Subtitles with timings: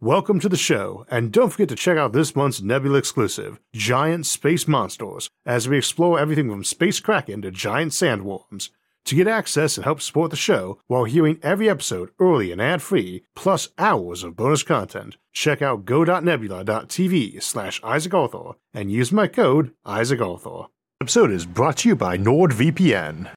[0.00, 4.26] Welcome to the show, and don't forget to check out this month's Nebula exclusive, Giant
[4.26, 8.68] Space Monsters, as we explore everything from space kraken to giant sandworms.
[9.06, 13.24] To get access and help support the show while hearing every episode early and ad-free,
[13.34, 19.72] plus hours of bonus content, check out go.nebula.tv slash Isaac Arthur and use my code
[19.84, 20.66] Isaac Arthur.
[21.00, 23.30] Episode is brought to you by NordVPN.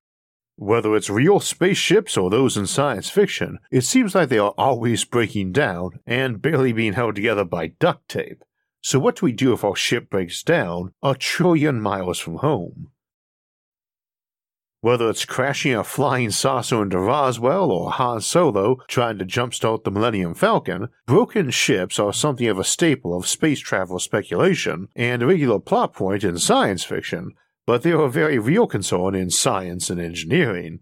[0.61, 5.03] Whether it's real spaceships or those in science fiction, it seems like they are always
[5.03, 8.43] breaking down and barely being held together by duct tape.
[8.79, 12.91] So, what do we do if our ship breaks down a trillion miles from home?
[14.81, 19.89] Whether it's crashing a flying saucer into Roswell or Han Solo trying to jumpstart the
[19.89, 25.25] Millennium Falcon, broken ships are something of a staple of space travel speculation and a
[25.25, 27.31] regular plot point in science fiction,
[27.65, 30.79] but they are a very real concern in science and engineering.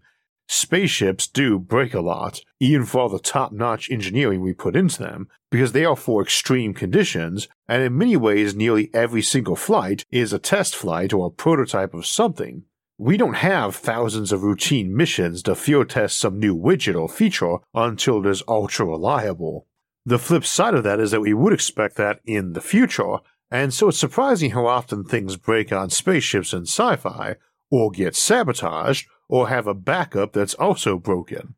[0.48, 4.98] Spaceships do break a lot, even for all the top notch engineering we put into
[4.98, 10.04] them, because they are for extreme conditions, and in many ways, nearly every single flight
[10.10, 12.64] is a test flight or a prototype of something.
[12.98, 17.56] We don't have thousands of routine missions to field test some new widget or feature
[17.72, 19.66] until it is ultra reliable.
[20.04, 23.18] The flip side of that is that we would expect that in the future,
[23.50, 27.36] and so it's surprising how often things break on spaceships in sci fi,
[27.70, 31.54] or get sabotaged, or have a backup that's also broken.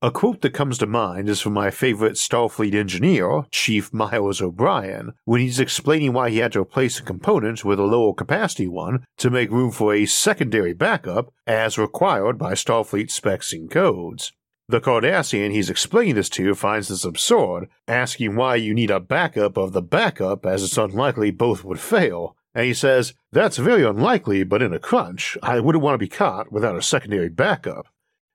[0.00, 5.14] A quote that comes to mind is from my favorite Starfleet engineer, Chief Miles O'Brien,
[5.24, 9.04] when he's explaining why he had to replace a component with a lower capacity one
[9.16, 14.30] to make room for a secondary backup as required by Starfleet specs and codes.
[14.70, 19.56] The Cardassian he's explaining this to finds this absurd, asking why you need a backup
[19.56, 22.36] of the backup as it's unlikely both would fail.
[22.54, 26.08] And he says, That's very unlikely, but in a crunch, I wouldn't want to be
[26.08, 27.86] caught without a secondary backup.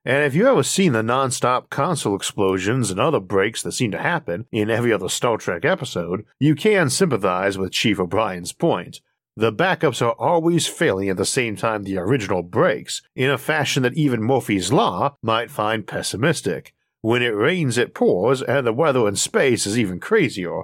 [0.05, 4.01] And if you ever seen the non-stop console explosions and other breaks that seem to
[4.01, 9.01] happen in every other Star Trek episode, you can sympathize with Chief O'Brien's point.
[9.35, 13.81] The backups are always failing at the same time the original breaks, in a fashion
[13.83, 16.73] that even Murphy's Law might find pessimistic.
[17.01, 20.63] When it rains, it pours, and the weather in space is even crazier.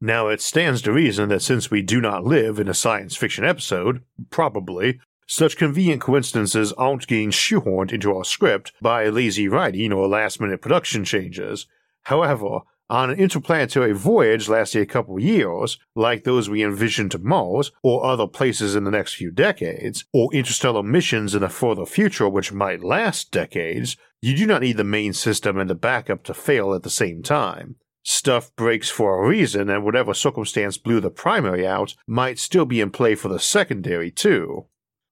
[0.00, 3.44] Now, it stands to reason that since we do not live in a science fiction
[3.44, 10.06] episode, probably, such convenient coincidences aren't getting shoehorned into our script by lazy writing or
[10.06, 11.66] last minute production changes.
[12.02, 17.18] However, on an interplanetary voyage lasting a couple of years, like those we envision to
[17.18, 21.86] Mars or other places in the next few decades, or interstellar missions in the further
[21.86, 26.22] future which might last decades, you do not need the main system and the backup
[26.24, 27.76] to fail at the same time.
[28.04, 32.80] Stuff breaks for a reason, and whatever circumstance blew the primary out might still be
[32.80, 34.66] in play for the secondary, too.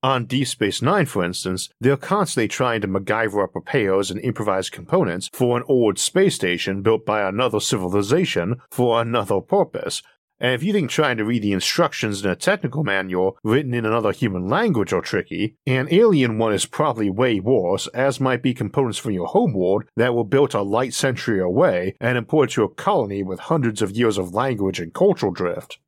[0.04, 4.70] On Deep Space Nine, for instance, they're constantly trying to MacGyver up repairs and improvised
[4.70, 10.02] components for an old space station built by another civilization for another purpose.
[10.38, 13.86] And if you think trying to read the instructions in a technical manual written in
[13.86, 18.52] another human language are tricky, an alien one is probably way worse, as might be
[18.52, 22.68] components from your homeworld that were built a light century away and imported to a
[22.68, 25.78] colony with hundreds of years of language and cultural drift.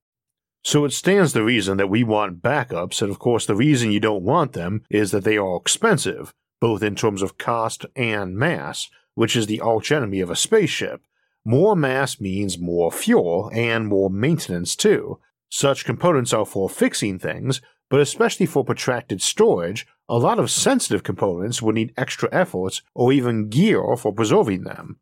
[0.66, 4.00] So it stands to reason that we want backups, and of course, the reason you
[4.00, 8.88] don't want them is that they are expensive, both in terms of cost and mass,
[9.14, 11.02] which is the arch enemy of a spaceship.
[11.44, 15.20] More mass means more fuel and more maintenance, too.
[15.48, 21.04] Such components are for fixing things, but especially for protracted storage, a lot of sensitive
[21.04, 24.98] components would need extra efforts or even gear for preserving them.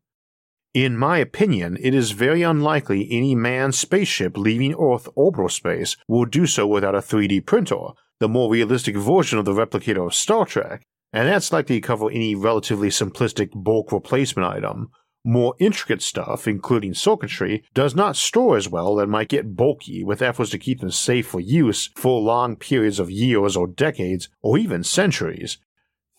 [0.74, 6.24] In my opinion, it is very unlikely any manned spaceship leaving Earth orbital space will
[6.24, 10.44] do so without a 3D printer, the more realistic version of the replicator of Star
[10.44, 10.82] Trek,
[11.12, 14.90] and that's likely to cover any relatively simplistic bulk replacement item.
[15.24, 20.22] More intricate stuff, including circuitry, does not store as well and might get bulky with
[20.22, 24.58] efforts to keep them safe for use for long periods of years or decades or
[24.58, 25.58] even centuries,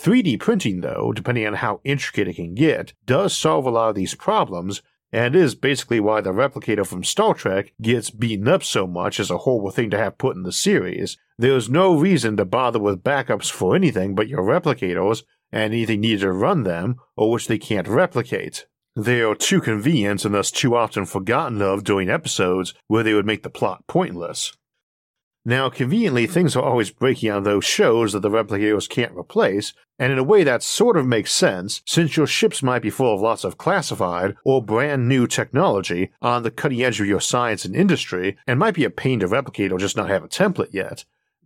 [0.01, 3.95] 3D printing, though, depending on how intricate it can get, does solve a lot of
[3.95, 8.85] these problems, and is basically why the replicator from Star Trek gets beaten up so
[8.85, 11.17] much as a horrible thing to have put in the series.
[11.37, 16.21] There's no reason to bother with backups for anything but your replicators and anything needed
[16.21, 18.65] to run them or which they can't replicate.
[18.97, 23.25] They are too convenient and thus too often forgotten of during episodes where they would
[23.25, 24.53] make the plot pointless.
[25.47, 30.11] Now, conveniently, things are always breaking on those shows that the replicators can't replace, and
[30.11, 33.21] in a way that sort of makes sense, since your ships might be full of
[33.21, 37.75] lots of classified or brand new technology on the cutting edge of your science and
[37.75, 41.05] industry, and might be a pain to replicate or just not have a template yet.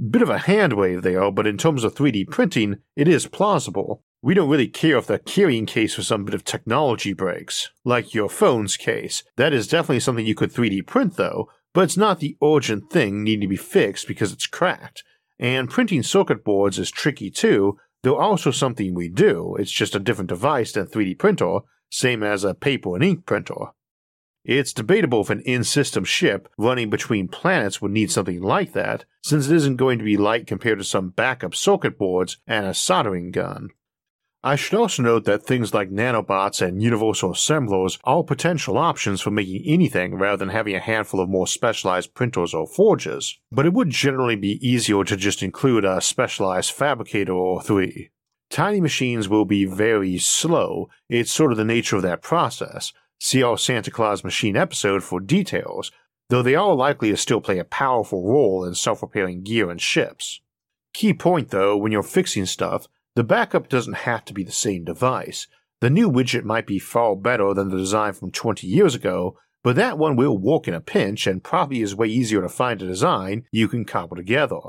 [0.09, 4.01] Bit of a hand wave there, but in terms of 3D printing, it is plausible.
[4.21, 8.13] We don't really care if the carrying case for some bit of technology breaks, like
[8.13, 9.23] your phone's case.
[9.35, 13.23] That is definitely something you could 3D print though, but it's not the urgent thing
[13.23, 15.03] needing to be fixed because it's cracked.
[15.39, 19.55] And printing circuit boards is tricky too, though also something we do.
[19.57, 21.59] It's just a different device than 3D printer,
[21.91, 23.71] same as a paper and ink printer.
[24.45, 29.05] It's debatable if an in system ship running between planets would need something like that,
[29.21, 32.73] since it isn't going to be light compared to some backup circuit boards and a
[32.73, 33.69] soldering gun.
[34.41, 39.31] I should also note that things like nanobots and universal assemblers are potential options for
[39.31, 43.73] making anything rather than having a handful of more specialized printers or forges, but it
[43.73, 48.11] would generally be easier to just include a specialized fabricator or three.
[48.49, 52.93] Tiny machines will be very slow, it's sort of the nature of that process.
[53.19, 55.91] See our Santa Claus machine episode for details,
[56.29, 59.81] though they are likely to still play a powerful role in self repairing gear and
[59.81, 60.39] ships.
[60.93, 62.87] Key point though, when you're fixing stuff,
[63.19, 65.45] the backup doesn't have to be the same device.
[65.81, 69.75] The new widget might be far better than the design from 20 years ago, but
[69.75, 72.87] that one will work in a pinch and probably is way easier to find a
[72.87, 74.61] design you can cobble together.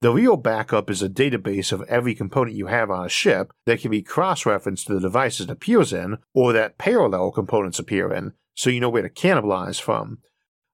[0.00, 3.78] The real backup is a database of every component you have on a ship that
[3.78, 8.12] can be cross referenced to the devices it appears in, or that parallel components appear
[8.12, 10.18] in, so you know where to cannibalize from.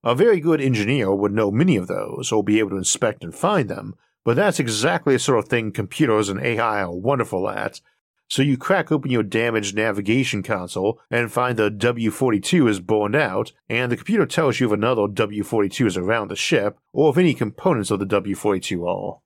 [0.03, 3.35] A very good engineer would know many of those, or be able to inspect and
[3.35, 3.97] find them,
[4.29, 7.81] but that's exactly the sort of thing computers and AI are wonderful at.
[8.29, 13.53] So you crack open your damaged navigation console and find the W42 is burned out,
[13.71, 17.33] and the computer tells you if another W42 is around the ship, or if any
[17.33, 19.21] components of the W42 are.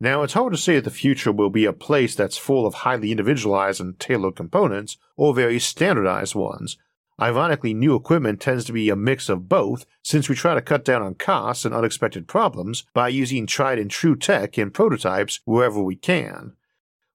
[0.00, 2.72] Now, it's hard to say if the future will be a place that's full of
[2.72, 6.78] highly individualized and tailored components, or very standardized ones,
[7.20, 10.84] Ironically, new equipment tends to be a mix of both since we try to cut
[10.84, 15.82] down on costs and unexpected problems by using tried and true tech in prototypes wherever
[15.82, 16.52] we can.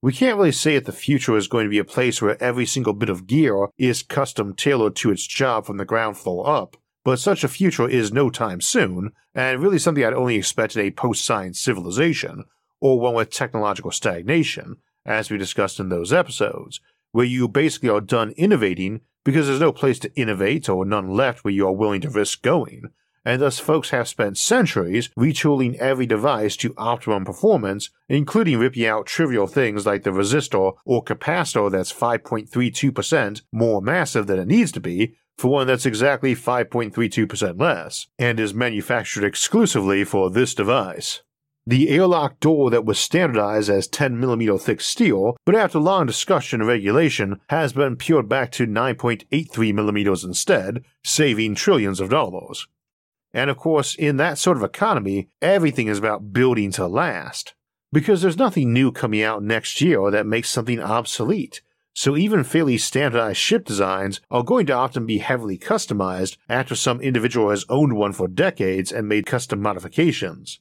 [0.01, 2.65] We can't really say that the future is going to be a place where every
[2.65, 6.77] single bit of gear is custom tailored to its job from the ground floor up,
[7.04, 10.81] but such a future is no time soon, and really something I'd only expect in
[10.81, 12.45] a post science civilization,
[12.80, 16.80] or one with technological stagnation, as we discussed in those episodes,
[17.12, 21.44] where you basically are done innovating because there's no place to innovate or none left
[21.44, 22.85] where you are willing to risk going,
[23.23, 29.06] and thus folks have spent centuries retooling every device to optimum performance, including ripping out
[29.06, 34.79] trivial things like the resistor or capacitor that's 5.32% more massive than it needs to
[34.79, 41.23] be for one that's exactly 5.32% less, and is manufactured exclusively for this device.
[41.67, 46.67] The airlock door that was standardized as 10mm thick steel, but after long discussion and
[46.67, 52.67] regulation, has been peeled back to 9.83mm instead, saving trillions of dollars.
[53.31, 57.53] And of course, in that sort of economy, everything is about building to last.
[57.93, 61.61] Because there's nothing new coming out next year that makes something obsolete.
[61.93, 67.01] So even fairly standardized ship designs are going to often be heavily customized after some
[67.01, 70.59] individual has owned one for decades and made custom modifications.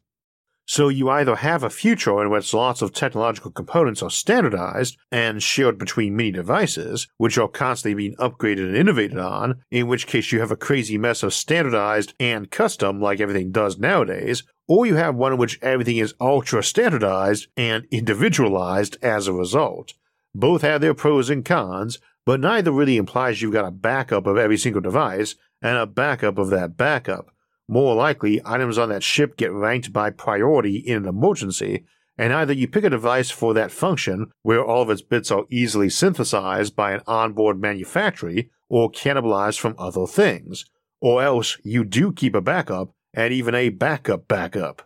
[0.71, 5.43] So you either have a future in which lots of technological components are standardized and
[5.43, 10.31] shared between many devices, which are constantly being upgraded and innovated on, in which case
[10.31, 14.95] you have a crazy mess of standardized and custom like everything does nowadays, or you
[14.95, 19.95] have one in which everything is ultra standardized and individualized as a result.
[20.37, 24.39] Both have their pros and cons, but neither really implies you've got a backup of
[24.39, 27.35] every single device and a backup of that backup
[27.71, 31.85] more likely, items on that ship get ranked by priority in an emergency,
[32.19, 35.47] and either you pick a device for that function where all of its bits are
[35.49, 40.67] easily synthesized by an onboard manufactory or cannibalized from other things,
[41.01, 44.83] or else you do keep a backup and even a backup backup.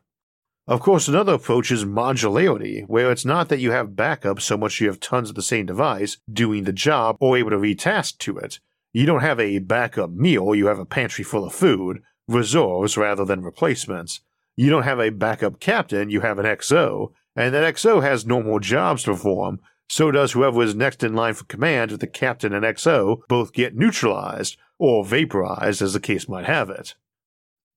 [0.67, 4.81] Of course, another approach is modularity, where it's not that you have backup so much
[4.81, 8.39] you have tons of the same device doing the job or able to retask to
[8.39, 8.61] it.
[8.93, 13.25] You don't have a backup meal, you have a pantry full of food, reserves rather
[13.25, 14.21] than replacements.
[14.57, 18.61] You don't have a backup captain, you have an XO, and that XO has normal
[18.61, 22.53] jobs to perform, so does whoever is next in line for command if the captain
[22.53, 26.95] and XO both get neutralized, or vaporized as the case might have it.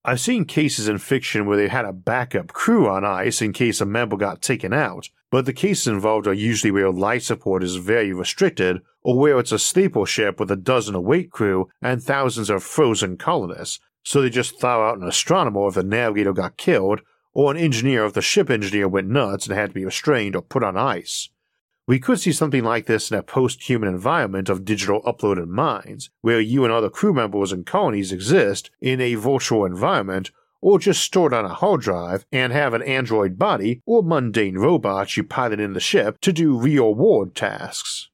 [0.05, 3.81] I've seen cases in fiction where they had a backup crew on ice in case
[3.81, 7.75] a member got taken out, but the cases involved are usually where life support is
[7.75, 12.49] very restricted, or where it's a sleeper ship with a dozen awake crew and thousands
[12.49, 17.01] of frozen colonists, so they just thaw out an astronomer if the navigator got killed,
[17.33, 20.41] or an engineer if the ship engineer went nuts and had to be restrained or
[20.41, 21.29] put on ice.
[21.87, 26.09] We could see something like this in a post human environment of digital uploaded minds,
[26.21, 31.01] where you and other crew members and colonies exist in a virtual environment, or just
[31.01, 35.23] store it on a hard drive and have an android body or mundane robots you
[35.23, 38.09] pilot in the ship to do real world tasks.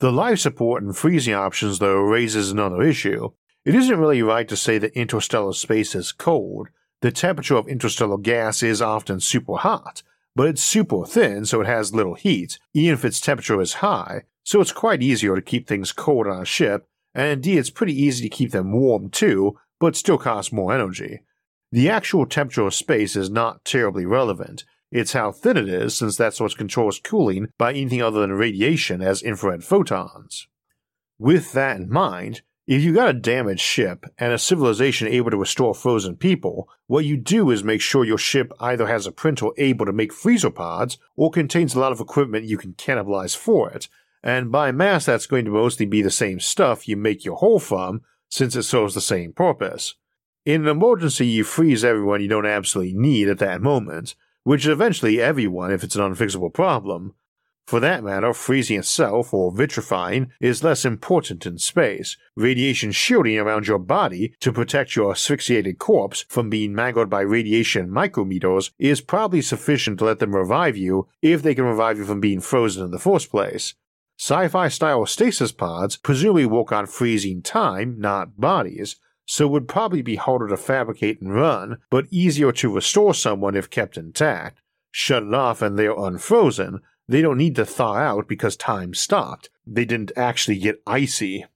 [0.00, 3.30] The life support and freezing options, though, raises another issue.
[3.68, 6.68] It isn't really right to say that interstellar space is cold.
[7.02, 10.02] The temperature of interstellar gas is often super hot,
[10.34, 14.22] but it's super thin so it has little heat, even if its temperature is high,
[14.42, 17.92] so it's quite easier to keep things cold on a ship, and indeed it's pretty
[17.92, 21.20] easy to keep them warm too, but still costs more energy.
[21.70, 24.64] The actual temperature of space is not terribly relevant.
[24.90, 29.02] It's how thin it is, since that's what controls cooling by anything other than radiation
[29.02, 30.46] as infrared photons.
[31.18, 35.38] With that in mind, if you've got a damaged ship and a civilization able to
[35.38, 39.46] restore frozen people, what you do is make sure your ship either has a printer
[39.56, 43.70] able to make freezer pods or contains a lot of equipment you can cannibalize for
[43.70, 43.88] it,
[44.22, 47.58] and by mass that's going to mostly be the same stuff you make your hull
[47.58, 49.94] from, since it serves the same purpose.
[50.44, 54.72] In an emergency, you freeze everyone you don't absolutely need at that moment, which is
[54.72, 57.14] eventually everyone if it's an unfixable problem.
[57.68, 62.16] For that matter, freezing itself, or vitrifying, is less important in space.
[62.34, 67.90] Radiation shielding around your body to protect your asphyxiated corpse from being mangled by radiation
[67.90, 72.20] micrometers is probably sufficient to let them revive you if they can revive you from
[72.20, 73.74] being frozen in the first place.
[74.18, 78.96] Sci fi style stasis pods presumably work on freezing time, not bodies,
[79.26, 83.68] so would probably be harder to fabricate and run, but easier to restore someone if
[83.68, 84.62] kept intact.
[84.90, 86.80] Shut it off and they're unfrozen.
[87.08, 89.48] They don't need to thaw out because time stopped.
[89.66, 91.46] They didn't actually get icy.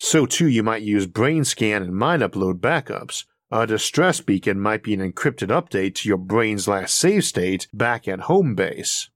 [0.00, 3.24] So too you might use brain scan and mind upload backups.
[3.50, 8.06] A distress beacon might be an encrypted update to your brain's last save state back
[8.08, 9.10] at home base.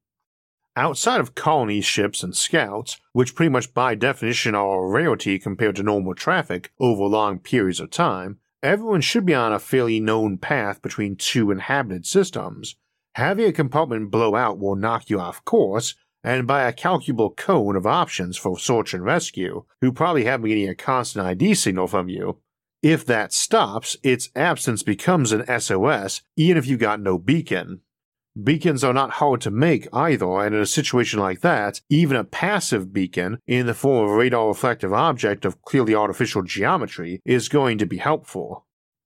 [0.75, 5.77] Outside of colony ships and scouts, which pretty much by definition are a rarity compared
[5.77, 10.39] to normal traffic over long periods of time, everyone should be on a fairly known
[10.39, 12.77] path between two inhabited systems.
[13.15, 17.77] Having a compartment blow out will knock you off course, and by a calculable cone
[17.77, 21.89] of options for search and rescue, who probably have been getting a constant ID signal
[21.89, 22.39] from you.
[22.83, 27.81] If that stops, its absence becomes an SOS, even if you've got no beacon.
[28.43, 32.25] Beacons are not hard to make either, and in a situation like that, even a
[32.25, 37.51] passive beacon, in the form of a radar reflective object of clearly artificial geometry, is
[37.51, 38.65] going to be helpful.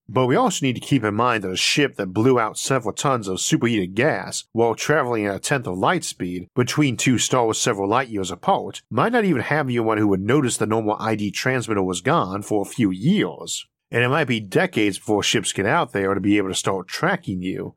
[0.08, 2.94] But we also need to keep in mind that a ship that blew out several
[2.94, 7.58] tons of superheated gas while traveling at a tenth of light speed between two stars
[7.58, 11.32] several light years apart might not even have anyone who would notice the normal ID
[11.32, 13.66] transmitter was gone for a few years.
[13.90, 16.88] And it might be decades before ships get out there to be able to start
[16.88, 17.74] tracking you,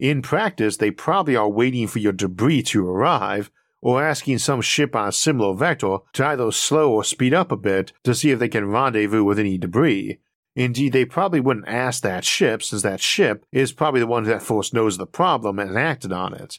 [0.00, 3.50] in practice, they probably are waiting for your debris to arrive,
[3.82, 7.56] or asking some ship on a similar vector to either slow or speed up a
[7.56, 10.18] bit to see if they can rendezvous with any debris.
[10.56, 14.42] Indeed, they probably wouldn't ask that ship, since that ship is probably the one that
[14.42, 16.58] first knows the problem and acted on it.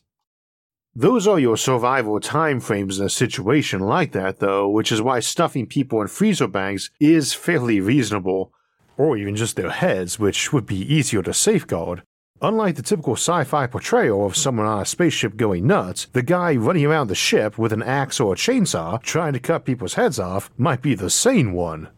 [0.95, 5.21] Those are your survival time frames in a situation like that, though, which is why
[5.21, 8.51] stuffing people in freezer bags is fairly reasonable,
[8.98, 12.03] or even just their heads, which would be easier to safeguard.
[12.41, 16.55] Unlike the typical sci fi portrayal of someone on a spaceship going nuts, the guy
[16.55, 20.19] running around the ship with an axe or a chainsaw trying to cut people's heads
[20.19, 21.89] off might be the sane one.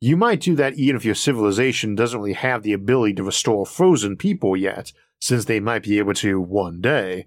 [0.00, 3.66] You might do that even if your civilization doesn't really have the ability to restore
[3.66, 7.26] frozen people yet, since they might be able to one day.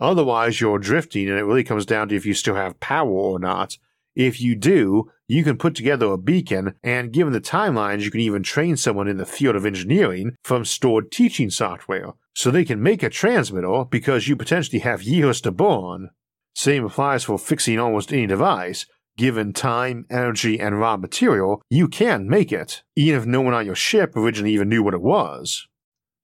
[0.00, 3.38] Otherwise, you're drifting and it really comes down to if you still have power or
[3.38, 3.76] not,
[4.16, 8.20] if you do, you can put together a beacon, and given the timelines, you can
[8.20, 12.82] even train someone in the field of engineering from stored teaching software, so they can
[12.82, 16.10] make a transmitter because you potentially have years to burn.
[16.54, 18.86] Same applies for fixing almost any device.
[19.16, 23.66] Given time, energy, and raw material, you can make it, even if no one on
[23.66, 25.66] your ship originally even knew what it was.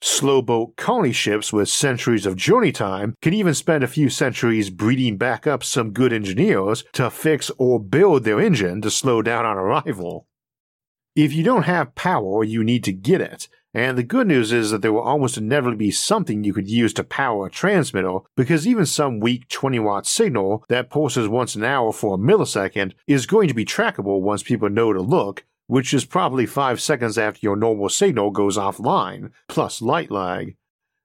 [0.02, 4.70] Slow boat colony ships with centuries of journey time can even spend a few centuries
[4.70, 9.46] breeding back up some good engineers to fix or build their engine to slow down
[9.46, 10.26] on arrival.
[11.14, 14.70] If you don't have power, you need to get it, and the good news is
[14.70, 18.66] that there will almost inevitably be something you could use to power a transmitter, because
[18.66, 23.26] even some weak 20 watt signal that pulses once an hour for a millisecond is
[23.26, 27.40] going to be trackable once people know to look, which is probably 5 seconds after
[27.42, 30.56] your normal signal goes offline, plus light lag.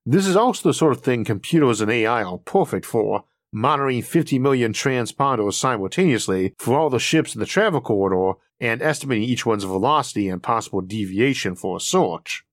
[0.06, 4.40] This is also the sort of thing computers and AI are perfect for, monitoring 50
[4.40, 9.66] million transponders simultaneously for all the ships in the travel corridor and estimating each one's
[9.66, 12.46] velocity and possible deviation for a search.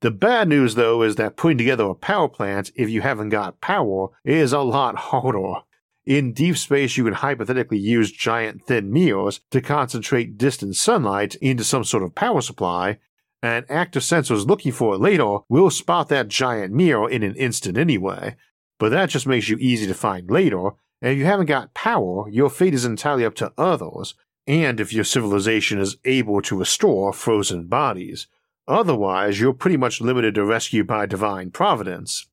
[0.00, 3.60] The bad news, though, is that putting together a power plant, if you haven't got
[3.60, 5.60] power, is a lot harder.
[6.06, 11.64] In deep space, you can hypothetically use giant thin mirrors to concentrate distant sunlight into
[11.64, 12.98] some sort of power supply,
[13.42, 17.76] and active sensors looking for it later will spot that giant mirror in an instant
[17.76, 18.36] anyway.
[18.78, 20.70] But that just makes you easy to find later,
[21.02, 24.14] and if you haven't got power, your fate is entirely up to others,
[24.46, 28.26] and if your civilization is able to restore frozen bodies.
[28.70, 32.28] Otherwise, you're pretty much limited to rescue by divine providence.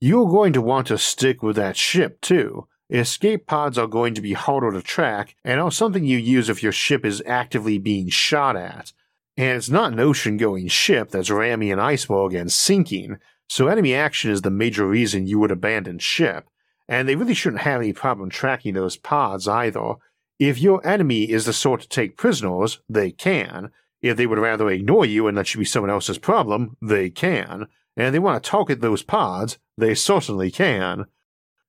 [0.00, 2.68] You're going to want to stick with that ship too.
[2.88, 6.62] Escape pods are going to be harder to track and are something you use if
[6.62, 8.92] your ship is actively being shot at.
[9.36, 13.16] And it's not an ocean going ship that's ramming an iceberg and sinking,
[13.48, 16.46] so enemy action is the major reason you would abandon ship.
[16.86, 19.94] And they really shouldn't have any problem tracking those pods either.
[20.38, 23.72] If your enemy is the sort to take prisoners, they can.
[24.02, 27.68] If they would rather ignore you and let you be someone else's problem, they can.
[27.96, 31.06] And they want to target those pods, they certainly can.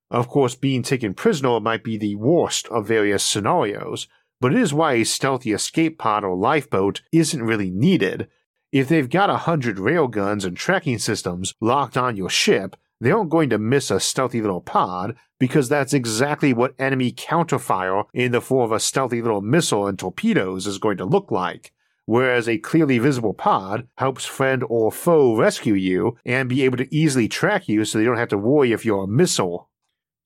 [0.10, 4.08] Of course, being taken prisoner might be the worst of various scenarios,
[4.42, 8.28] but it is why a stealthy escape pod or lifeboat isn't really needed.
[8.72, 13.30] If they've got a hundred railguns and tracking systems locked on your ship, they aren't
[13.30, 18.42] going to miss a stealthy little pod because that's exactly what enemy counterfire in the
[18.42, 21.72] form of a stealthy little missile and torpedoes is going to look like.
[22.06, 26.96] Whereas a clearly visible pod helps friend or foe rescue you and be able to
[26.96, 29.70] easily track you so they don't have to worry if you're a missile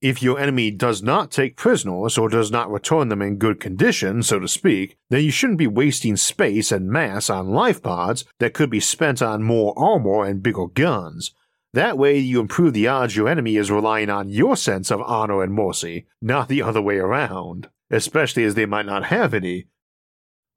[0.02, 4.22] if your enemy does not take prisoners or does not return them in good condition,
[4.22, 8.54] so to speak, then you shouldn't be wasting space and mass on life pods that
[8.54, 11.32] could be spent on more armor and bigger guns.
[11.74, 15.42] That way, you improve the odds your enemy is relying on your sense of honor
[15.42, 19.66] and mercy, not the other way around, especially as they might not have any,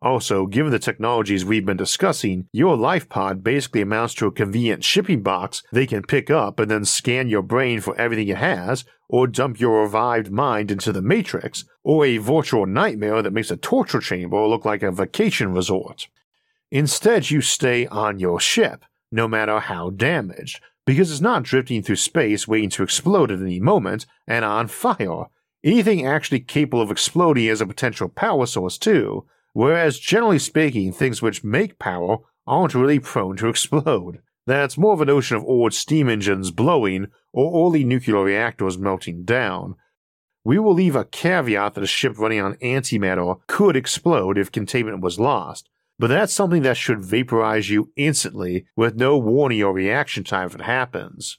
[0.02, 4.82] also, given the technologies we've been discussing, your life pod basically amounts to a convenient
[4.82, 8.84] shipping box they can pick up and then scan your brain for everything it has,
[9.10, 13.56] or dump your revived mind into the Matrix, or a virtual nightmare that makes a
[13.58, 16.08] torture chamber look like a vacation resort.
[16.70, 21.96] Instead, you stay on your ship, no matter how damaged, because it's not drifting through
[21.96, 25.24] space waiting to explode at any moment and on fire.
[25.62, 31.20] Anything actually capable of exploding is a potential power source, too whereas generally speaking, things
[31.22, 34.20] which make power aren't really prone to explode.
[34.46, 39.24] That's more of a notion of old steam engines blowing or early nuclear reactors melting
[39.24, 39.76] down.
[40.44, 45.02] We will leave a caveat that a ship running on antimatter could explode if containment
[45.02, 50.24] was lost, but that's something that should vaporize you instantly with no warning or reaction
[50.24, 51.38] time if it happens.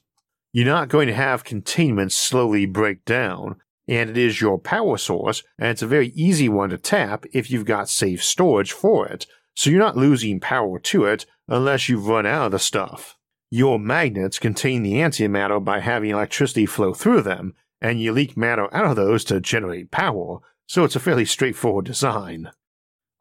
[0.52, 3.56] You're not going to have containment slowly break down,
[3.92, 7.50] and it is your power source, and it's a very easy one to tap if
[7.50, 12.08] you've got safe storage for it, so you're not losing power to it unless you've
[12.08, 13.18] run out of the stuff.
[13.50, 17.52] Your magnets contain the antimatter by having electricity flow through them,
[17.82, 21.84] and you leak matter out of those to generate power, so it's a fairly straightforward
[21.84, 22.50] design.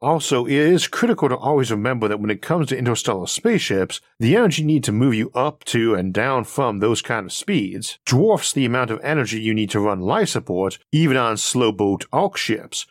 [0.01, 4.35] Also, it is critical to always remember that when it comes to interstellar spaceships, the
[4.35, 8.51] energy need to move you up to and down from those kind of speeds dwarfs
[8.51, 12.35] the amount of energy you need to run life support even on slow boat arc
[12.35, 12.87] ships.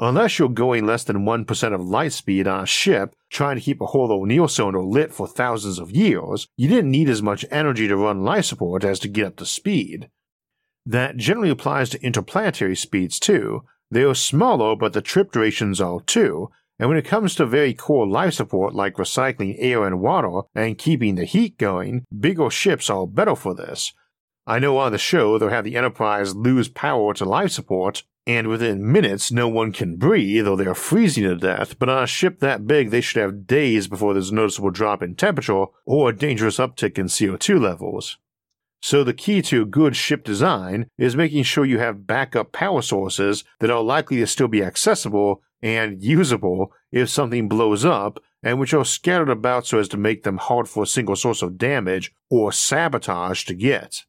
[0.00, 3.80] Unless you're going less than 1% of light speed on a ship trying to keep
[3.80, 7.86] a Holo O'Neill cylinder lit for thousands of years, you didn't need as much energy
[7.86, 10.10] to run life support as to get up to speed.
[10.84, 16.00] That generally applies to interplanetary speeds too, they are smaller, but the trip durations are
[16.00, 20.48] too, and when it comes to very core life support like recycling air and water
[20.54, 23.92] and keeping the heat going, bigger ships are better for this.
[24.46, 28.48] I know on the show they'll have the Enterprise lose power to life support, and
[28.48, 32.40] within minutes no one can breathe or they're freezing to death, but on a ship
[32.40, 36.16] that big they should have days before there's a noticeable drop in temperature or a
[36.16, 38.16] dangerous uptick in CO2 levels.
[38.82, 43.44] So the key to good ship design is making sure you have backup power sources
[43.60, 48.74] that are likely to still be accessible and usable if something blows up, and which
[48.74, 52.12] are scattered about so as to make them hard for a single source of damage
[52.28, 54.02] or sabotage to get.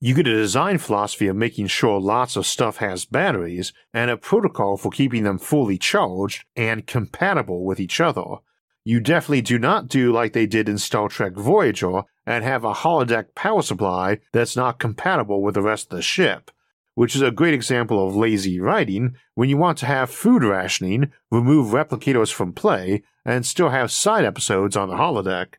[0.00, 4.16] You get a design philosophy of making sure lots of stuff has batteries and a
[4.16, 8.24] protocol for keeping them fully charged and compatible with each other.
[8.84, 12.74] You definitely do not do like they did in Star Trek Voyager and have a
[12.74, 16.50] holodeck power supply that's not compatible with the rest of the ship,
[16.94, 21.12] which is a great example of lazy writing when you want to have food rationing,
[21.30, 25.54] remove replicators from play, and still have side episodes on the holodeck.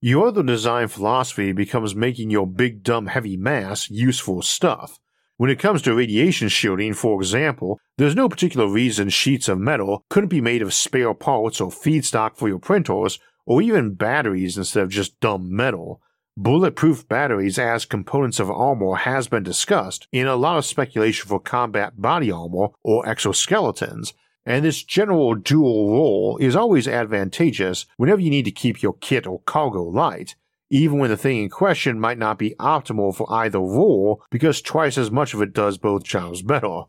[0.00, 4.98] Your other design philosophy becomes making your big dumb heavy mass useful stuff.
[5.36, 10.04] When it comes to radiation shielding, for example, there's no particular reason sheets of metal
[10.08, 14.82] couldn't be made of spare parts or feedstock for your printers or even batteries instead
[14.82, 16.00] of just dumb metal.
[16.36, 21.38] Bulletproof batteries as components of armor has been discussed in a lot of speculation for
[21.38, 24.14] combat body armor or exoskeletons,
[24.46, 29.26] and this general dual role is always advantageous whenever you need to keep your kit
[29.26, 30.34] or cargo light,
[30.70, 34.96] even when the thing in question might not be optimal for either role because twice
[34.96, 36.84] as much of it does both jobs better.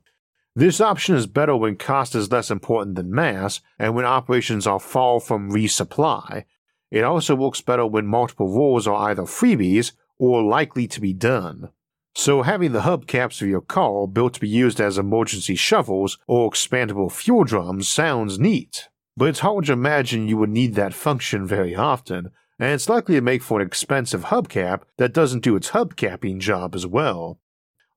[0.55, 4.79] This option is better when cost is less important than mass and when operations are
[4.79, 6.43] far from resupply.
[6.91, 11.69] It also works better when multiple roles are either freebies or likely to be done.
[12.15, 16.51] So having the hubcaps of your car built to be used as emergency shovels or
[16.51, 18.89] expandable fuel drums sounds neat.
[19.17, 23.15] But it's hard to imagine you would need that function very often, and it's likely
[23.15, 27.39] to make for an expensive hubcap that doesn't do its hubcapping job as well.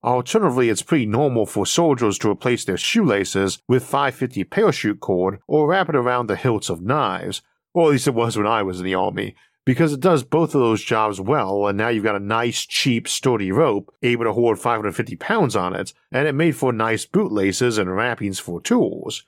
[0.03, 5.67] Alternatively, it's pretty normal for soldiers to replace their shoelaces with 550 parachute cord or
[5.67, 7.41] wrap it around the hilts of knives,
[7.73, 10.53] or at least it was when I was in the army, because it does both
[10.53, 14.33] of those jobs well, and now you've got a nice, cheap, sturdy rope able to
[14.33, 19.25] hold 550 pounds on it, and it made for nice bootlaces and wrappings for tools.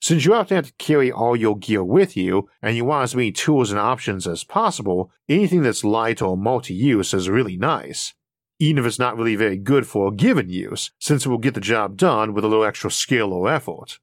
[0.00, 3.16] Since you often have to carry all your gear with you, and you want as
[3.16, 8.14] many tools and options as possible, anything that's light or multi use is really nice
[8.62, 11.54] even if it's not really very good for a given use, since it will get
[11.54, 13.98] the job done with a little extra skill or effort.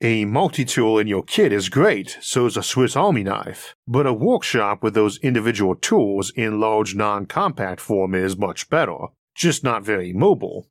[0.00, 4.12] A multi-tool in your kit is great, so is a Swiss Army knife, but a
[4.12, 8.96] workshop with those individual tools in large non-compact form is much better,
[9.34, 10.68] just not very mobile.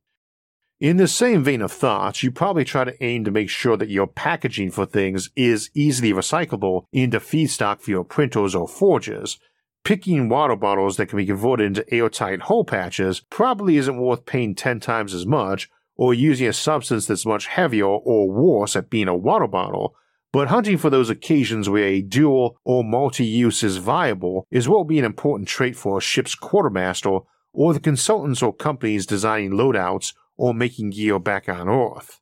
[0.80, 3.89] In the same vein of thought, you probably try to aim to make sure that
[3.89, 9.38] your packaging for things is easily recyclable into feedstock for your printers or forges,
[9.86, 14.56] picking water bottles that can be converted into airtight hole patches probably isn't worth paying
[14.56, 19.08] 10 times as much or using a substance that's much heavier or worse at being
[19.08, 19.95] a water bottle,
[20.34, 24.80] but hunting for those occasions where a dual or multi use is viable is what
[24.80, 27.19] will be an important trait for a ship's quartermaster
[27.54, 32.19] or the consultants or companies designing loadouts or making gear back on Earth.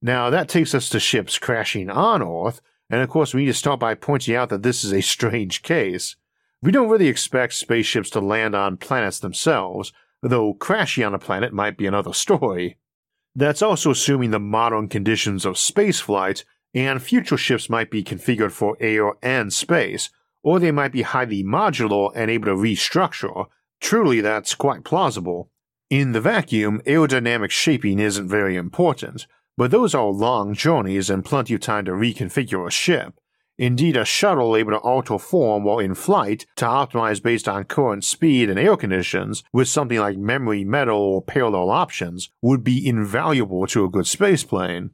[0.00, 3.54] Now, that takes us to ships crashing on Earth, and of course, we need to
[3.54, 6.16] start by pointing out that this is a strange case.
[6.62, 11.52] We don't really expect spaceships to land on planets themselves, though crashing on a planet
[11.52, 12.78] might be another story.
[13.34, 18.76] That's also assuming the modern conditions of spaceflight, and future ships might be configured for
[18.78, 20.10] air and space,
[20.44, 23.46] or they might be highly modular and able to restructure.
[23.80, 25.50] Truly, that's quite plausible.
[25.90, 31.54] In the vacuum, aerodynamic shaping isn't very important, but those are long journeys and plenty
[31.54, 33.14] of time to reconfigure a ship.
[33.62, 38.02] Indeed, a shuttle able to alter form while in flight to optimize based on current
[38.02, 43.68] speed and air conditions with something like memory metal or parallel options would be invaluable
[43.68, 44.90] to a good spaceplane.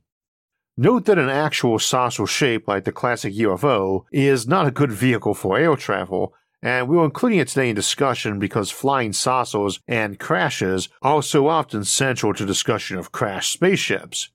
[0.77, 5.33] Note that an actual saucer shape like the classic UFO is not a good vehicle
[5.33, 10.19] for air travel, and we are including it today in discussion because flying saucers and
[10.19, 14.29] crashes are so often central to discussion of crashed spaceships.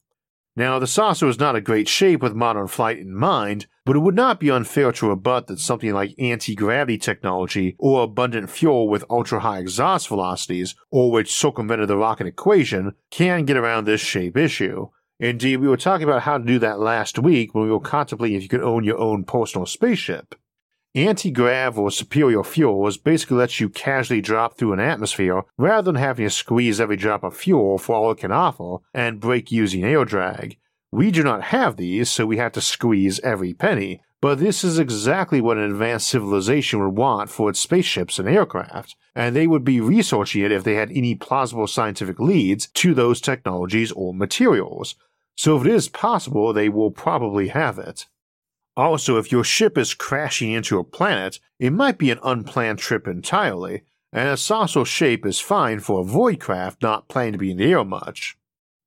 [0.55, 3.99] Now, the saucer is not a great shape with modern flight in mind, but it
[3.99, 8.87] would not be unfair to rebut that something like anti gravity technology or abundant fuel
[8.87, 14.01] with ultra high exhaust velocities, or which circumvented the rocket equation, can get around this
[14.01, 14.89] shape issue.
[15.19, 18.37] Indeed, we were talking about how to do that last week when we were contemplating
[18.37, 20.35] if you could own your own personal spaceship.
[20.95, 26.27] Anti-grav or superior fuels basically lets you casually drop through an atmosphere rather than having
[26.27, 30.05] to squeeze every drop of fuel for all it can offer and brake using air
[30.05, 30.57] drag.
[30.91, 34.77] We do not have these, so we have to squeeze every penny, but this is
[34.77, 39.63] exactly what an advanced civilization would want for its spaceships and aircraft, and they would
[39.63, 44.93] be researching it if they had any plausible scientific leads to those technologies or materials.
[45.35, 48.05] So if it is possible, they will probably have it.
[48.75, 53.07] Also, if your ship is crashing into a planet, it might be an unplanned trip
[53.07, 57.51] entirely, and a saucer shape is fine for a void craft not planning to be
[57.51, 58.35] in the air much.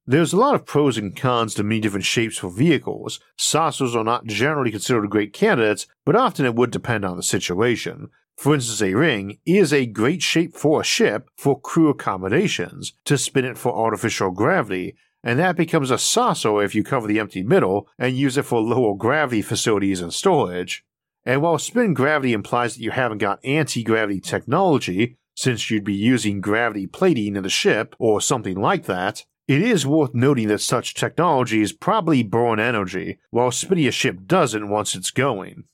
[0.08, 3.18] There's a lot of pros and cons to many different shapes for vehicles.
[3.36, 8.10] Saucers are not generally considered great candidates, but often it would depend on the situation.
[8.36, 13.18] For instance, a ring is a great shape for a ship for crew accommodations, to
[13.18, 14.94] spin it for artificial gravity,
[15.26, 18.60] and that becomes a saucer if you cover the empty middle and use it for
[18.60, 20.84] lower gravity facilities and storage.
[21.24, 25.94] And while spin gravity implies that you haven't got anti gravity technology, since you'd be
[25.94, 30.60] using gravity plating in the ship or something like that, it is worth noting that
[30.60, 35.64] such technologies probably burn energy, while spinning a ship doesn't once it's going.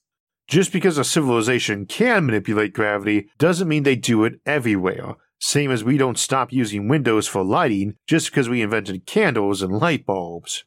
[0.48, 5.82] Just because a civilization can manipulate gravity doesn't mean they do it everywhere, same as
[5.82, 10.64] we don't stop using windows for lighting just because we invented candles and light bulbs.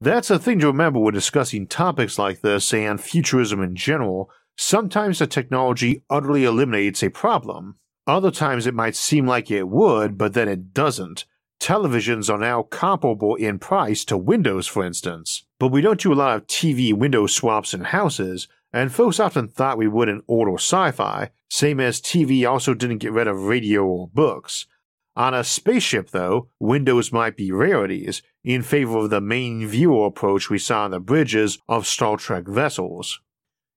[0.00, 4.30] That's a thing to remember when discussing topics like this and futurism in general.
[4.56, 7.78] Sometimes the technology utterly eliminates a problem.
[8.06, 11.24] Other times it might seem like it would, but then it doesn't.
[11.60, 15.44] Televisions are now comparable in price to Windows, for instance.
[15.58, 19.48] but we don't do a lot of TV window swaps in houses, and folks often
[19.48, 23.28] thought we would in old or sci fi, same as TV also didn't get rid
[23.28, 24.66] of radio or books.
[25.14, 30.48] On a spaceship, though, windows might be rarities, in favor of the main viewer approach
[30.48, 33.20] we saw on the bridges of Star Trek vessels.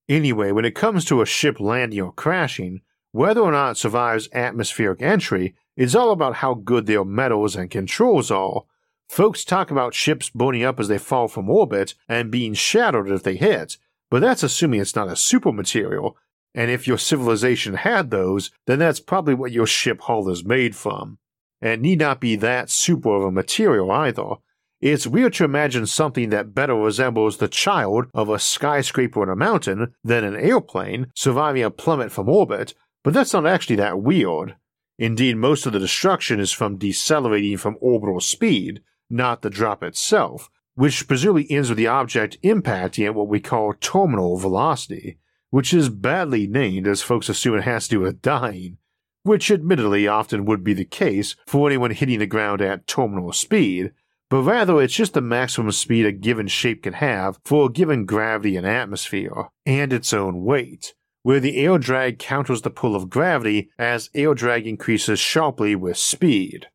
[0.08, 2.82] Anyway, when it comes to a ship landing or crashing,
[3.12, 7.70] whether or not it survives atmospheric entry is all about how good their metals and
[7.70, 8.64] controls are.
[9.10, 13.24] Folks talk about ships burning up as they fall from orbit and being shattered if
[13.24, 13.78] they hit,
[14.15, 16.15] but that's assuming it's not a super material,
[16.54, 20.73] and if your civilization had those, then that's probably what your ship hull is made
[20.73, 21.17] from.
[21.62, 24.36] And need not be that super of a material either.
[24.80, 29.36] It's weird to imagine something that better resembles the child of a skyscraper on a
[29.36, 32.73] mountain than an airplane surviving a plummet from orbit,
[33.04, 34.56] but that's not actually that weird.
[34.97, 40.49] Indeed, most of the destruction is from decelerating from orbital speed, not the drop itself,
[40.76, 45.18] which presumably ends with the object impacting at what we call terminal velocity,
[45.50, 48.78] which is badly named as folks assume it has to do with dying,
[49.24, 53.92] which admittedly often would be the case for anyone hitting the ground at terminal speed,
[54.30, 58.06] but rather it's just the maximum speed a given shape can have for a given
[58.06, 63.10] gravity and atmosphere, and its own weight, where the air drag counters the pull of
[63.10, 66.68] gravity as air drag increases sharply with speed.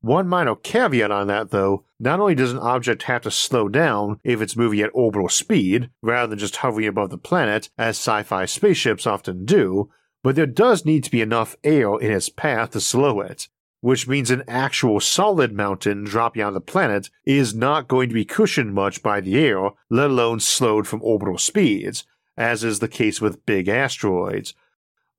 [0.00, 4.20] One minor caveat on that, though, not only does an object have to slow down
[4.22, 8.22] if it's moving at orbital speed, rather than just hovering above the planet, as sci
[8.22, 9.90] fi spaceships often do,
[10.22, 13.48] but there does need to be enough air in its path to slow it,
[13.80, 18.26] which means an actual solid mountain dropping on the planet is not going to be
[18.26, 22.04] cushioned much by the air, let alone slowed from orbital speeds,
[22.36, 24.52] as is the case with big asteroids.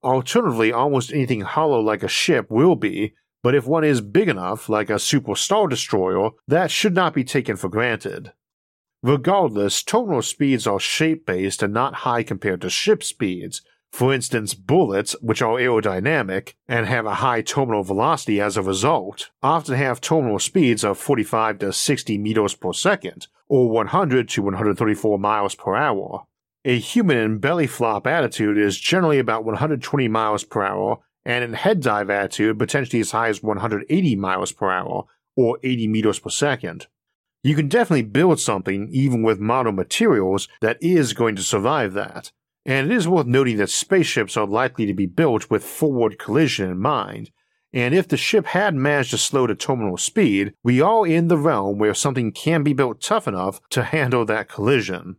[0.04, 4.68] Alternatively, almost anything hollow like a ship will be, but if one is big enough,
[4.68, 8.32] like a super star destroyer, that should not be taken for granted.
[9.02, 13.62] Regardless, terminal speeds are shape based and not high compared to ship speeds,
[13.96, 19.30] for instance, bullets, which are aerodynamic and have a high terminal velocity as a result,
[19.42, 25.18] often have terminal speeds of 45 to 60 meters per second, or 100 to 134
[25.18, 26.26] miles per hour.
[26.66, 31.54] A human in belly flop attitude is generally about 120 miles per hour, and in
[31.54, 35.04] head dive attitude, potentially as high as 180 miles per hour,
[35.36, 36.86] or 80 meters per second.
[37.42, 42.30] You can definitely build something, even with modern materials, that is going to survive that,
[42.64, 46.70] and it is worth noting that spaceships are likely to be built with forward collision
[46.70, 47.30] in mind,
[47.72, 51.36] and if the ship had managed to slow to terminal speed, we are in the
[51.36, 55.16] realm where something can be built tough enough to handle that collision.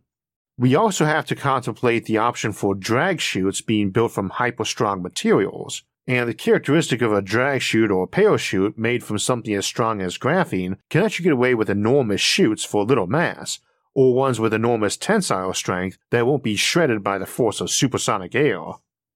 [0.56, 5.84] We also have to contemplate the option for drag chutes being built from hyper-strong materials,
[6.08, 10.16] and the characteristic of a drag chute or parachute made from something as strong as
[10.16, 13.60] graphene can you get away with enormous chutes for little mass,
[13.94, 18.34] or ones with enormous tensile strength that won't be shredded by the force of supersonic
[18.34, 18.58] air.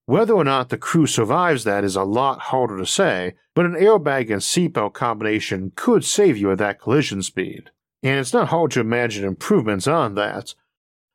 [0.04, 3.72] Whether or not the crew survives that is a lot harder to say, but an
[3.72, 7.70] airbag and seatbelt combination could save you at that collision speed.
[8.02, 10.54] And it's not hard to imagine improvements on that.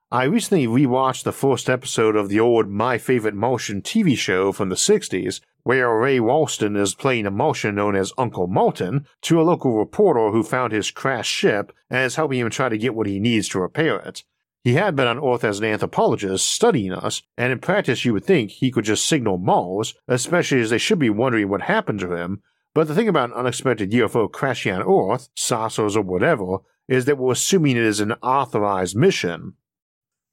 [0.10, 4.70] I recently rewatched the first episode of the old My Favorite Martian TV show from
[4.70, 9.44] the 60s, where Ray Walston is playing a Martian known as Uncle Martin to a
[9.44, 13.06] local reporter who found his crashed ship and is helping him try to get what
[13.06, 14.24] he needs to repair it.
[14.64, 18.24] He had been on Earth as an anthropologist studying us, and in practice you would
[18.24, 22.16] think he could just signal Mars, especially as they should be wondering what happened to
[22.16, 22.42] him.
[22.74, 27.18] But the thing about an unexpected UFO crashing on Earth, saucers or whatever, is that
[27.18, 29.56] we're assuming it is an authorized mission.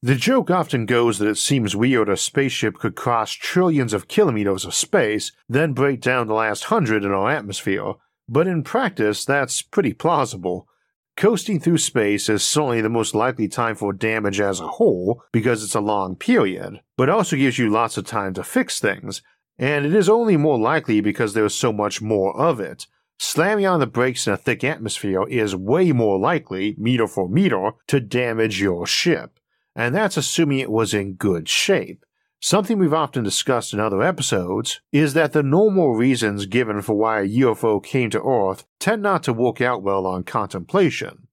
[0.05, 4.67] The joke often goes that it seems weird a spaceship could cross trillions of kilometers
[4.67, 7.95] of space, then break down the last hundred in our atmosphere,
[8.29, 10.69] but in practice, that's pretty plausible.
[11.17, 15.65] Coasting through space is certainly the most likely time for damage as a whole because
[15.65, 19.23] it's a long period, but also gives you lots of time to fix things,
[19.57, 22.87] and it is only more likely because there's so much more of it.
[23.19, 27.71] Slamming on the brakes in a thick atmosphere is way more likely, meter for meter,
[27.87, 29.41] to damage your ship
[29.75, 32.05] and that's assuming it was in good shape.
[32.41, 37.21] Something we've often discussed in other episodes is that the normal reasons given for why
[37.21, 41.29] a UFO came to Earth tend not to work out well on contemplation.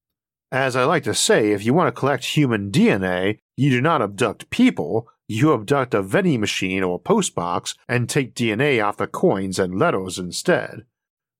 [0.54, 4.02] As I like to say, if you want to collect human DNA, you do not
[4.02, 9.60] abduct people, you abduct a vending machine or postbox and take DNA off the coins
[9.60, 10.86] and letters instead.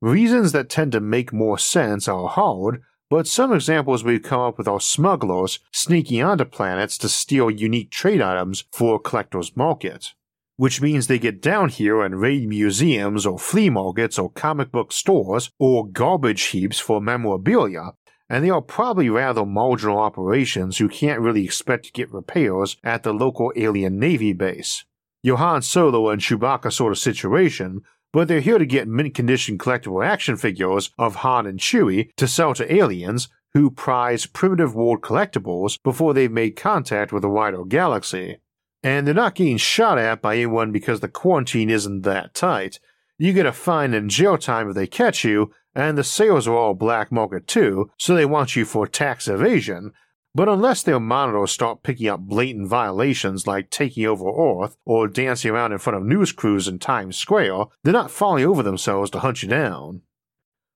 [0.02, 4.58] Reasons that tend to make more sense are hard, but some examples we've come up
[4.58, 10.14] with are smugglers sneaking onto planets to steal unique trade items for a collector's market.
[10.56, 14.94] Which means they get down here and raid museums or flea markets or comic book
[14.94, 17.96] stores or garbage heaps for memorabilia,
[18.30, 23.04] and they are probably rather marginal operations who can't really expect to get repairs at
[23.04, 24.86] the local alien Navy base.
[25.28, 27.82] a Han Solo and Chewbacca sort of situation,
[28.14, 32.28] but they're here to get mint condition collectible action figures of Han and Chewie to
[32.28, 37.64] sell to aliens who prize primitive world collectibles before they've made contact with the wider
[37.66, 38.38] galaxy.
[38.84, 42.80] And they're not getting shot at by anyone because the quarantine isn't that tight.
[43.18, 46.56] You get a fine and jail time if they catch you, and the sales are
[46.56, 49.92] all black market too, so they want you for tax evasion.
[50.34, 55.52] But unless their monitors start picking up blatant violations like taking over Earth or dancing
[55.52, 59.20] around in front of news crews in Times Square, they're not falling over themselves to
[59.20, 60.02] hunt you down.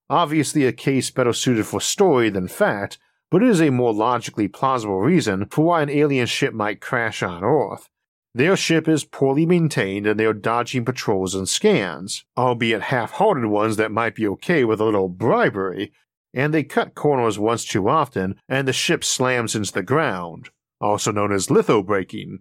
[0.09, 2.99] Obviously, a case better suited for story than fact,
[3.31, 7.23] but it is a more logically plausible reason for why an alien ship might crash
[7.23, 7.89] on Earth.
[8.35, 13.45] Their ship is poorly maintained and they are dodging patrols and scans, albeit half hearted
[13.45, 15.93] ones that might be okay with a little bribery,
[16.35, 21.11] and they cut corners once too often and the ship slams into the ground, also
[21.11, 22.39] known as lithobraking.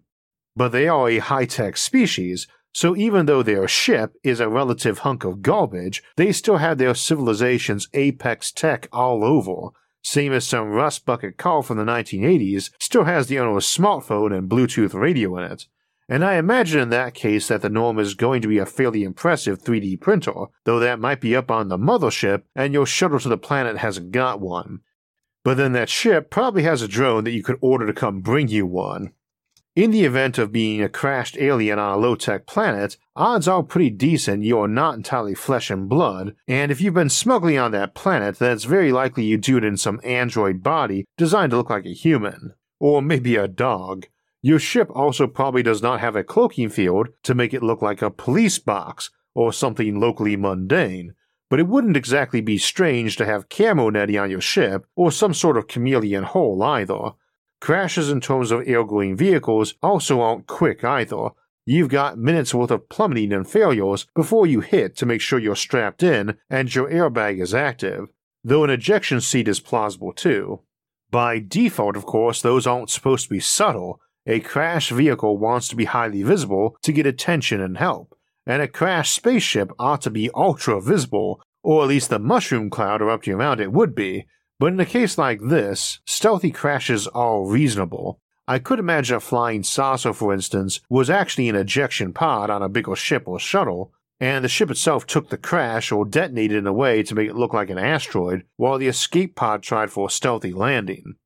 [0.57, 4.99] But they are a high tech species, so even though their ship is a relative
[4.99, 9.71] hunk of garbage, they still have their civilization's apex tech all over,
[10.03, 14.51] same as some rust bucket car from the 1980s still has the owner's smartphone and
[14.51, 15.67] Bluetooth radio in it.
[16.09, 19.05] And I imagine in that case that the norm is going to be a fairly
[19.05, 23.29] impressive 3D printer, though that might be up on the mothership and your shuttle to
[23.29, 24.81] the planet hasn't got one.
[25.45, 28.49] But then that ship probably has a drone that you could order to come bring
[28.49, 29.13] you one.
[29.77, 33.63] In the event of being a crashed alien on a low tech planet, odds are
[33.63, 37.93] pretty decent you're not entirely flesh and blood, and if you've been smuggling on that
[37.93, 41.71] planet, then it's very likely you do it in some android body designed to look
[41.71, 42.55] like a human.
[42.79, 44.07] Or maybe a dog.
[44.45, 48.03] Your ship also probably does not have a cloaking field to make it look like
[48.03, 51.15] a police box or something locally mundane,
[51.49, 55.33] but it wouldn't exactly be strange to have camo netting on your ship or some
[55.33, 57.13] sort of chameleon hull either.
[57.63, 61.31] Crashes in terms of air-going vehicles also aren't quick either.
[61.65, 65.57] You've got minutes worth of plummeting and failures before you hit to make sure you're
[65.57, 68.09] strapped in and your airbag is active,
[68.45, 70.61] though an ejection seat is plausible too.
[71.11, 75.77] By default, of course, those aren't supposed to be subtle, a crashed vehicle wants to
[75.77, 80.31] be highly visible to get attention and help, and a crashed spaceship ought to be
[80.35, 84.27] ultra visible, or at least the mushroom cloud erupting around it would be.
[84.59, 88.21] But in a case like this, stealthy crashes are reasonable.
[88.47, 92.69] I could imagine a flying saucer, for instance, was actually an ejection pod on a
[92.69, 96.73] bigger ship or shuttle, and the ship itself took the crash or detonated in a
[96.73, 100.11] way to make it look like an asteroid, while the escape pod tried for a
[100.11, 101.17] stealthy landing.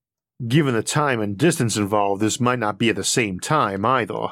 [0.46, 4.28] Given the time and distance involved, this might not be at the same time either.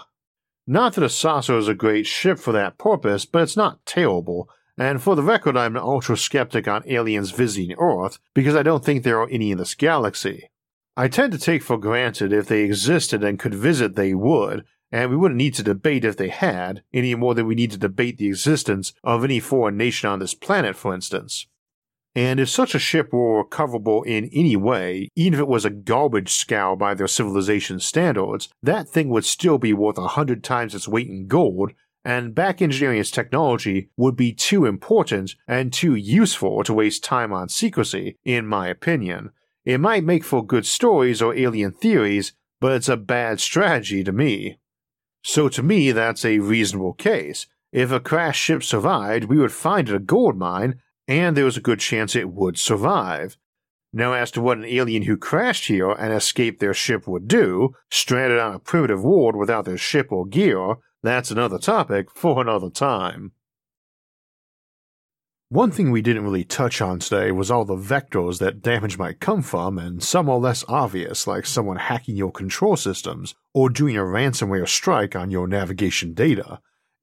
[0.66, 4.49] Not that a saucer is a great ship for that purpose, but it's not terrible,
[4.79, 8.85] and for the record, I'm an ultra skeptic on aliens visiting Earth because I don't
[8.85, 10.51] think there are any in this galaxy.
[10.97, 15.11] I tend to take for granted if they existed and could visit, they would, and
[15.11, 18.19] we wouldn't need to debate if they had, any more than we need to debate
[18.19, 21.47] the existence of any foreign nation on this planet, for instance.
[22.16, 25.70] And if such a ship were recoverable in any way, even if it was a
[25.70, 30.74] garbage scow by their civilization standards, that thing would still be worth a hundred times
[30.74, 31.72] its weight in gold,
[32.07, 37.35] and back engineering its technology would be too important and too useful to waste time
[37.35, 39.31] on secrecy, in my opinion.
[39.66, 44.12] It might make for good stories or alien theories, but it's a bad strategy to
[44.12, 44.59] me.
[45.22, 47.46] So to me, that's a reasonable case.
[47.72, 51.57] If a crashed ship survived, we would find it a gold mine and there was
[51.57, 53.37] a good chance it would survive.
[53.92, 57.75] Now, as to what an alien who crashed here and escaped their ship would do,
[57.90, 62.69] stranded on a primitive world without their ship or gear, that's another topic for another
[62.69, 63.33] time.
[65.49, 69.21] One thing we didn't really touch on today was all the vectors that damage might
[69.21, 73.97] come from, and some are less obvious, like someone hacking your control systems or doing
[73.97, 76.59] a ransomware strike on your navigation data.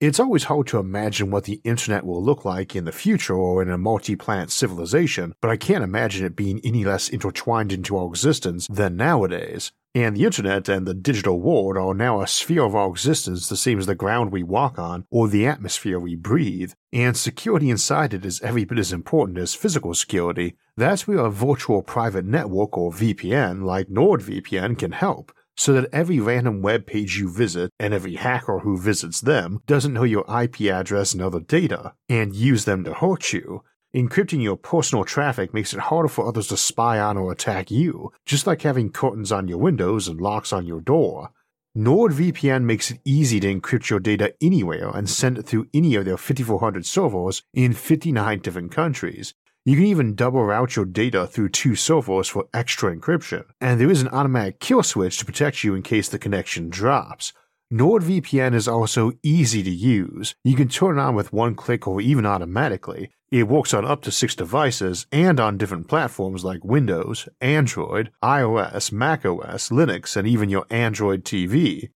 [0.06, 3.62] It's always hard to imagine what the internet will look like in the future or
[3.62, 7.96] in a multi planet civilization, but I can't imagine it being any less intertwined into
[7.96, 9.72] our existence than nowadays.
[9.96, 13.56] And the internet and the digital world are now a sphere of our existence the
[13.56, 18.14] same as the ground we walk on or the atmosphere we breathe, and security inside
[18.14, 20.58] it is every bit as important as physical security.
[20.76, 26.20] That's where a virtual private network or VPN like NordVPN can help so that every
[26.20, 30.62] random web page you visit and every hacker who visits them doesn't know your IP
[30.62, 33.64] address and other data and use them to hurt you.
[33.96, 38.12] Encrypting your personal traffic makes it harder for others to spy on or attack you,
[38.26, 41.30] just like having curtains on your windows and locks on your door.
[41.78, 46.06] NordVPN makes it easy to encrypt your data anywhere and send it through any of
[46.06, 49.34] their 5400 servers in 59 different countries.
[49.66, 53.90] You can even double route your data through two servers for extra encryption, and there
[53.90, 57.32] is an automatic kill switch to protect you in case the connection drops.
[57.72, 60.36] NordVPN is also easy to use.
[60.44, 63.12] You can turn it on with one click or even automatically.
[63.32, 68.92] It works on up to six devices and on different platforms like Windows, Android, iOS,
[68.92, 71.90] macOS, Linux, and even your Android TV.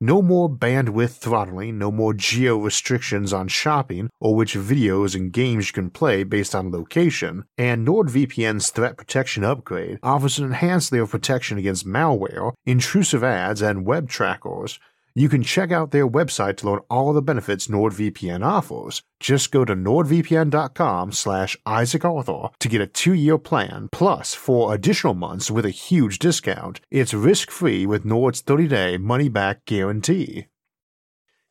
[0.00, 5.66] No more bandwidth throttling, no more geo restrictions on shopping or which videos and games
[5.66, 11.02] you can play based on location, and NordVPN's threat protection upgrade offers an enhanced layer
[11.02, 14.78] of protection against malware, intrusive ads, and web trackers.
[15.14, 19.02] You can check out their website to learn all the benefits NordVPN offers.
[19.20, 25.50] Just go to nordvpn.com slash isaacarthur to get a two-year plan plus four additional months
[25.50, 26.80] with a huge discount.
[26.90, 30.46] It's risk-free with Nord's 30-day money-back guarantee.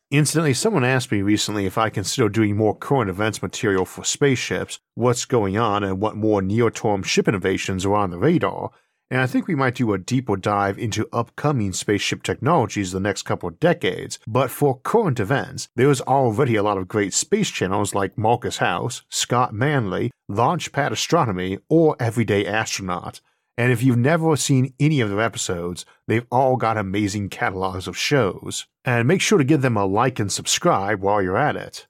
[0.09, 4.79] Incidentally, someone asked me recently if I consider doing more current events material for spaceships,
[4.95, 8.71] what's going on, and what more near term ship innovations are on the radar
[9.09, 13.23] and I think we might do a deeper dive into upcoming spaceship technologies the next
[13.23, 14.19] couple of decades.
[14.27, 19.03] But for current events, there's already a lot of great space channels like Marcus House,
[19.09, 23.21] Scott Manley, Launchpad Astronomy, or Everyday Astronaut.
[23.57, 27.97] And if you've never seen any of their episodes, they've all got amazing catalogs of
[27.97, 28.67] shows.
[28.85, 31.87] And make sure to give them a like and subscribe while you're at it.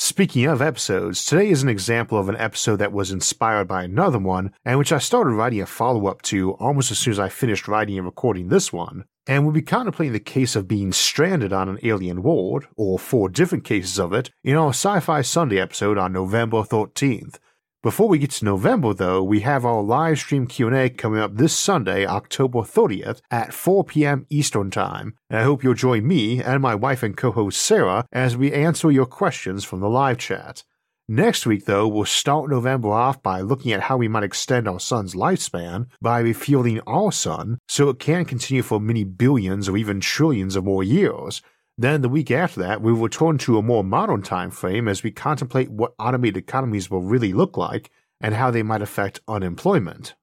[0.00, 4.20] Speaking of episodes, today is an example of an episode that was inspired by another
[4.20, 7.28] one, and which I started writing a follow up to almost as soon as I
[7.28, 9.06] finished writing and recording this one.
[9.26, 13.28] And we'll be contemplating the case of being stranded on an alien world, or four
[13.28, 17.40] different cases of it, in our Sci Fi Sunday episode on November 13th.
[17.80, 21.56] Before we get to November though, we have our live stream Q&A coming up this
[21.56, 24.26] Sunday, October 30th at 4 p.m.
[24.30, 25.14] Eastern Time.
[25.30, 28.90] And I hope you'll join me and my wife and co-host Sarah as we answer
[28.90, 30.64] your questions from the live chat.
[31.06, 34.80] Next week, though, we'll start November off by looking at how we might extend our
[34.80, 40.00] sun's lifespan by refueling our sun so it can continue for many billions or even
[40.00, 41.42] trillions of more years.
[41.80, 45.04] Then the week after that, we will return to a more modern time frame as
[45.04, 50.14] we contemplate what automated economies will really look like and how they might affect unemployment.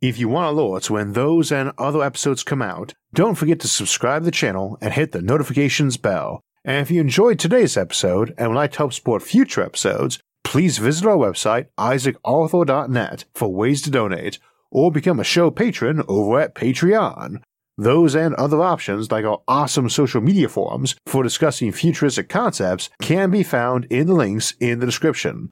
[0.00, 4.22] If you want alerts when those and other episodes come out, don't forget to subscribe
[4.22, 6.40] to the channel and hit the notifications bell.
[6.64, 10.78] And if you enjoyed today's episode and would like to help support future episodes, please
[10.78, 14.38] visit our website, isaacarthur.net, for ways to donate,
[14.70, 17.42] or become a show patron over at Patreon.
[17.76, 23.30] Those and other options, like our awesome social media forums for discussing futuristic concepts, can
[23.30, 25.50] be found in the links in the description.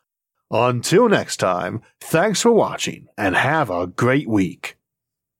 [0.50, 4.76] Until next time, thanks for watching and have a great week.